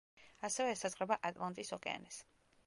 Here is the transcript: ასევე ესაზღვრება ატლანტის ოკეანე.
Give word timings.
ასევე 0.47 0.71
ესაზღვრება 0.77 1.19
ატლანტის 1.31 1.71
ოკეანე. 1.79 2.19